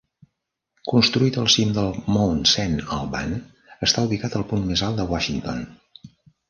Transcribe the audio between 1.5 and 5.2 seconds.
cim del Mount Saint Alban, està ubicat al punt més alt de